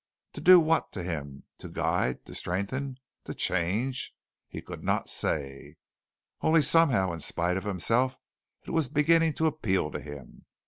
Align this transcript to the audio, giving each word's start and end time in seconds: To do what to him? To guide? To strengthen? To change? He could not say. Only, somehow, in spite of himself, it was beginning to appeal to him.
To 0.33 0.41
do 0.41 0.59
what 0.59 0.91
to 0.93 1.03
him? 1.03 1.43
To 1.59 1.69
guide? 1.69 2.25
To 2.25 2.33
strengthen? 2.33 2.97
To 3.25 3.35
change? 3.35 4.15
He 4.47 4.59
could 4.59 4.83
not 4.83 5.07
say. 5.07 5.75
Only, 6.41 6.63
somehow, 6.63 7.11
in 7.11 7.19
spite 7.19 7.55
of 7.55 7.65
himself, 7.65 8.17
it 8.65 8.71
was 8.71 8.87
beginning 8.87 9.33
to 9.33 9.45
appeal 9.45 9.91
to 9.91 9.99
him. 9.99 10.47